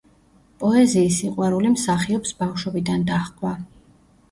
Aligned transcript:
პოეზიის 0.63 1.19
სიყვარული 1.23 1.73
მსახიობს 1.75 2.33
ბავშვობიდან 2.41 3.07
დაჰყვა. 3.13 3.57